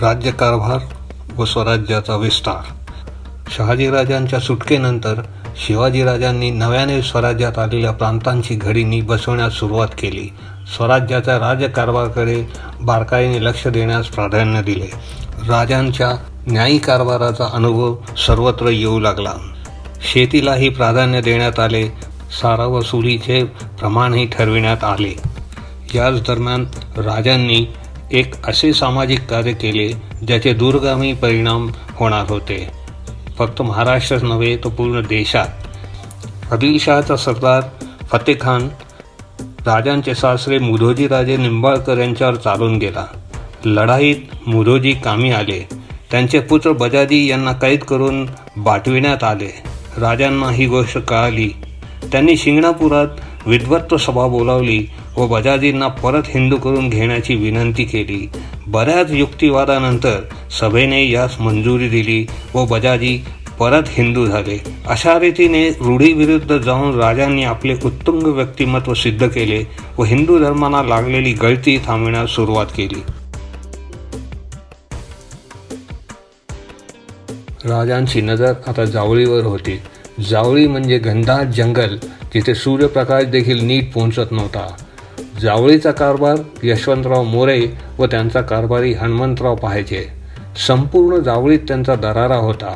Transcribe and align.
राज्यकारभार 0.00 0.78
व 1.36 1.44
स्वराज्याचा 1.44 2.16
विस्तार. 2.16 2.72
शहाजीराजांच्या 3.56 4.38
सुटकेनंतर 4.40 5.22
शिवाजीराजांनी 5.66 6.50
नव्याने 6.50 7.02
स्वराज्यात 7.02 7.58
आलेल्या 7.58 7.90
प्रांतांची 7.90 8.54
घडीनी 8.54 9.00
बसवण्यास 9.00 9.52
सुरुवात 9.52 9.88
केली. 9.98 10.32
स्वराज्याच्या 10.76 11.38
राजकारभाराकडे 11.38 12.44
बारकाईने 12.80 13.44
लक्ष 13.44 13.66
देण्यास 13.66 14.06
प्राधान्य 14.06 14.62
दिले. 14.62 14.86
राजांच्या 15.48 16.10
न्यायी 16.46 16.78
कारभाराचा 16.78 17.44
अनुभव 17.52 17.96
सर्वत्र 18.26 18.68
येऊ 18.68 19.00
लागला. 19.00 19.32
शेतीलाही 20.12 20.68
प्राधान्य 20.68 21.20
देण्यात 21.20 21.60
आले. 21.60 21.88
सारा 22.42 22.64
वसुलीचे 22.64 23.44
प्रमाणही 23.44 24.26
ठरविण्यात 24.26 24.84
आले. 24.84 25.36
याच 25.94 26.20
दरम्यान 26.20 26.64
राजांनी 26.96 27.66
एक 28.12 28.46
असे 28.46 28.72
सामाजिक 28.72 29.20
कार्य 29.20 29.52
केले 29.52 29.88
ज्याचे 30.26 30.52
दूरगामी 30.52 31.12
परिणाम 31.12 31.70
होणार 31.94 32.24
होते. 32.28 32.68
फक्त 33.38 33.62
महाराष्ट्रच 33.62 34.22
नव्हे 34.22 34.56
तर 34.56 34.68
पूर्ण 34.68 35.00
देशात. 35.00 35.46
आदिलशहाचा 36.52 37.16
सरदार 37.16 37.62
फतेखान 38.10 38.68
राजांचे 39.40 40.14
सासरे 40.14 40.58
मुधोजी 40.58 41.08
राजे 41.08 41.36
निंबाळकर 41.36 41.98
यांच्यावर 41.98 42.34
चालून 42.34 42.78
गेला. 42.78 43.06
लढाईत 43.64 44.16
मुधोजी 44.46 44.92
कामी 44.92 45.30
आले. 45.30 45.68
त्यांचे 46.10 46.40
पुत्र 46.40 46.72
बजाजी 46.72 47.30
यांना 47.30 47.52
कैद 47.52 47.80
करून 47.80 48.26
बाटविण्यात 48.56 49.24
आले. 49.24 49.62
राजांना 49.98 50.50
ही 50.50 50.66
गोष्ट 50.66 50.98
कळाली. 50.98 51.48
त्यांनी 52.12 52.36
शिंगणापुरात 52.36 53.06
विद्वत्व 53.46 53.96
सभा 53.96 54.26
बोलावली 54.26 54.86
व 55.16 55.26
बजाजींना 55.26 55.88
परत 55.88 56.22
हिंदू 56.26 56.56
करून 56.56 56.88
घेण्याची 56.88 57.34
विनंती 57.34 57.84
केली. 57.84 58.28
बऱ्याच 58.66 59.10
युक्तिवादानंतर 59.10 60.20
सभेने 60.60 61.10
यास 61.10 61.40
मंजुरी 61.40 61.88
दिली 61.88 62.26
व 62.54 62.64
बजाजी 62.64 63.18
परत 63.58 63.82
हिंदू 63.88 64.26
झाले. 64.26 64.62
अशा 64.86 65.18
रीतीने 65.18 65.68
रूढीविरुद्ध 65.68 66.58
जाऊन 66.58 66.94
राजांनी 66.94 67.44
आपले 67.44 67.74
उत्तुंग 67.84 68.22
व्यक्तिमत्व 68.22 68.94
सिद्ध 68.94 69.26
केले 69.26 69.62
व 69.98 70.04
हिंदू 70.04 70.38
धर्माला 70.38 70.82
लागलेली 70.82 71.32
गळती 71.32 71.78
थांबविण्यास 71.86 72.30
सुरुवात 72.30 72.66
केली. 72.76 73.02
राजांची 77.64 78.20
नजर 78.20 78.52
आता 78.66 78.84
जावळीवर 78.84 79.44
होती. 79.44 79.78
जावळी 80.30 80.66
म्हणजे 80.66 80.98
घनदाट 80.98 81.46
जंगल 81.46 81.96
जिथे 82.34 82.54
सूर्यप्रकाश 82.54 83.24
देखील 83.24 83.64
नीट 83.64 83.92
पोहोचत 83.92 84.32
नव्हता. 84.32 84.66
जावळीचा 85.40 85.90
कारभार 85.90 86.34
यशवंतराव 86.62 87.22
मोरे 87.22 87.66
व 87.98 88.06
त्यांचा 88.06 88.40
कारभारी 88.40 88.92
हनुमंतराव 88.92 89.54
पाहायचे. 89.54 90.04
संपूर्ण 90.66 91.18
जावळीत 91.18 91.58
त्यांचा 91.68 91.94
दरारा 91.94 92.36
होता. 92.36 92.74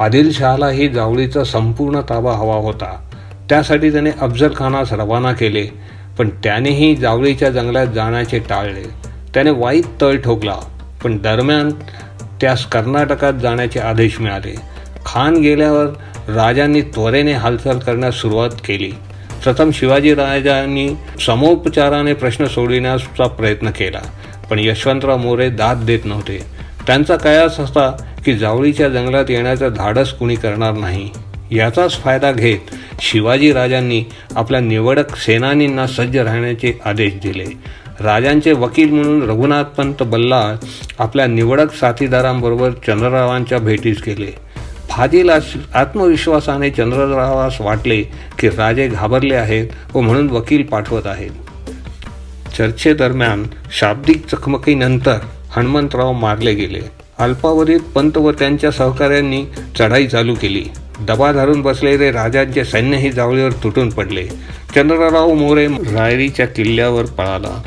आदिलशहालाही 0.00 0.88
जावळीचा 0.88 1.44
संपूर्ण 1.44 2.00
ताबा 2.00 2.32
हवा 2.32 2.54
होता. 2.54 3.10
त्यासाठी 3.48 3.92
त्याने 3.92 4.10
अफजल 4.20 4.52
खानास 4.56 4.92
रवाना 4.92 5.32
केले 5.32 5.66
पण 6.18 6.28
त्यानेही 6.28 6.94
जावळीच्या 6.96 7.50
जंगलात 7.50 7.86
जाण्याचे 7.86 8.38
टाळले. 8.38 8.84
त्याने 9.34 9.50
वाईट 9.50 9.84
तळ 10.00 10.16
ठोकला 10.16 10.56
पण 11.04 11.16
दरम्यान 11.16 11.70
त्यास 12.40 12.66
कर्नाटकात 12.66 13.32
जाण्याचे 13.32 13.80
आदेश 13.80 14.20
मिळाले. 14.20 14.54
खान 15.06 15.36
गेल्यावर 15.36 15.86
राजांनी 16.34 16.80
त्वरेने 16.94 17.32
हालचाल 17.32 17.78
करण्यास 17.78 18.14
सुरुवात 18.14 18.50
केली. 18.64 18.90
प्रथम 19.44 19.70
शिवाजी 19.74 20.14
राजांनी 20.14 20.88
समोपचाराने 21.26 22.12
प्रश्न 22.14 22.46
सोडविण्याचा 22.46 23.26
प्रयत्न 23.26 23.70
केला 23.70 24.00
पण 24.50 24.58
यशवंतराव 24.58 25.16
मोरे 25.16 25.48
दाद 25.50 25.84
देत 25.86 26.04
नव्हते. 26.04 26.38
त्यांचा 26.86 27.16
कयास 27.16 27.58
असता 27.60 27.88
की 28.24 28.34
जावळीच्या 28.34 28.88
जंगलात 28.88 29.30
येण्याचं 29.30 29.72
धाडस 29.74 30.12
कुणी 30.12 30.34
करणार 30.34 30.72
नाही. 30.72 31.08
याचाच 31.52 31.98
फायदा 31.98 32.32
घेत 32.32 32.74
शिवाजी 33.02 33.52
राजांनी 33.52 34.02
आपल्या 34.36 34.60
निवडक 34.60 35.16
सेनानींना 35.16 35.86
सज्ज 35.86 36.16
राहण्याचे 36.16 36.72
आदेश 36.84 37.14
दिले. 37.22 37.44
राजांचे 38.00 38.52
वकील 38.52 38.90
म्हणून 38.90 39.22
रघुनाथपंत 39.22 40.02
बल्ला 40.02 40.44
आपल्या 40.98 41.26
निवडक 41.26 41.72
साथीदारांबरोबर 41.72 42.70
चंद्ररावांच्या 42.86 43.58
भेटीस 43.58 44.02
गेले. 44.06 44.32
फाजील 44.90 45.30
आत्मविश्वासाने 45.74 46.70
चंद्ररावास 46.70 47.60
वाटले 47.60 48.02
की 48.38 48.48
राजे 48.48 48.88
घाबरले 48.88 49.34
आहेत 49.34 49.66
व 49.94 50.00
म्हणून 50.00 50.30
वकील 50.30 50.62
पाठवत 50.62 51.06
आहेत. 51.06 51.30
चर्चेदरम्यान 52.58 53.44
शाब्दिक 53.78 54.26
चकमकीनंतर 54.26 55.18
हनुमंतराव 55.56 56.12
मारले 56.12 56.54
गेले. 56.54 56.80
अल्पावधीत 57.18 57.80
पंत 57.94 58.18
व 58.18 58.30
त्यांच्या 58.32 58.70
सहकाऱ्यांनी 58.70 59.44
चढाई 59.78 60.06
चालू 60.06 60.34
केली. 60.34 60.64
दबा 61.00 61.32
धरून 61.32 61.62
बसलेले 61.62 62.10
राजांचे 62.12 62.64
सैन्यही 62.64 63.10
जावळीवर 63.10 63.52
तुटून 63.52 63.90
पडले. 63.90 64.26
चंद्रराव 64.74 65.32
मोरे 65.34 65.66
रायरीच्या 65.66 66.46
किल्ल्यावर 66.46 67.04
पळाला. 67.04 67.62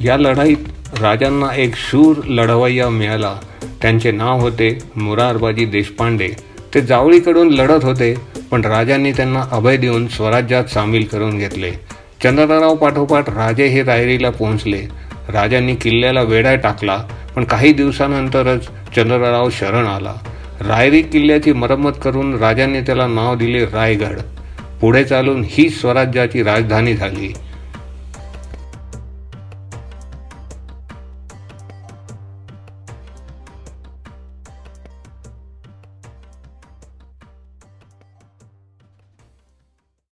या 0.00 0.16
लढाईत 0.16 0.56
राजांना 1.00 1.46
एक 1.56 1.74
शूर 1.76 2.16
लढवय्या 2.24 2.88
मिळाला. 2.88 3.34
त्यांचे 3.82 4.10
नाव 4.10 4.40
होते 4.40 4.78
मुरारबाजी 4.96 5.64
देशपांडे. 5.64 6.28
ते 6.74 6.80
जावळीकडून 6.80 7.48
लढत 7.48 7.84
होते 7.84 8.14
पण 8.50 8.64
राजांनी 8.64 9.12
त्यांना 9.12 9.42
अभय 9.50 9.76
देऊन 9.76 10.06
स्वराज्यात 10.06 10.64
सामील 10.64 11.04
करून 11.04 11.38
घेतले. 11.38 11.70
चंद्रराव 12.22 12.74
पाठोपाठ 12.74 13.28
राजे 13.28 13.66
हे 13.66 13.82
रायरीला 13.82 14.30
पोहोचले. 14.30 14.82
राजांनी 15.28 15.74
किल्ल्याला 15.74 16.22
वेढा 16.22 16.54
टाकला 16.54 16.96
पण 17.36 17.44
काही 17.44 17.72
दिवसानंतरच 17.72 18.66
चंद्रराव 18.96 19.48
शरण 19.50 19.86
आला. 19.86 20.14
रायरी 20.60 21.02
किल्ल्याची 21.02 21.52
मरम्मत 21.52 21.92
करून 22.04 22.34
राजांनी 22.34 22.80
त्याला 22.80 23.06
नाव 23.06 23.34
दिले 23.34 23.64
रायगड. 23.64 24.18
पुढे 24.80 25.04
चालून 25.04 25.44
ही 25.46 25.68
स्वराज्याची 25.70 26.42
राजधानी 26.42 26.94
झाली. 26.94 27.32